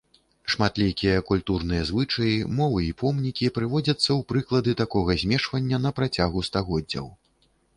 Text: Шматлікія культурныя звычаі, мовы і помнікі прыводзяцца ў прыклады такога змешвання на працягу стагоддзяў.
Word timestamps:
Шматлікія 0.51 1.17
культурныя 1.27 1.81
звычаі, 1.89 2.39
мовы 2.59 2.79
і 2.87 2.95
помнікі 3.03 3.51
прыводзяцца 3.59 3.99
ў 3.99 4.21
прыклады 4.33 4.71
такога 4.83 5.11
змешвання 5.25 5.77
на 5.85 5.95
працягу 6.01 6.39
стагоддзяў. 6.53 7.05